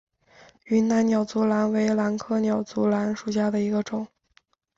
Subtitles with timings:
[0.65, 4.07] 云南鸟足兰为兰科鸟足兰属下的一个种。